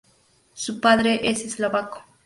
[0.55, 2.03] Su padre es eslovaco.